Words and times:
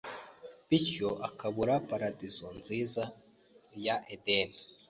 bityo 0.67 1.09
akabura 1.27 1.73
Paradiso 1.89 2.45
nziza 2.59 3.03
ya 3.85 3.95
Edeni, 4.15 4.59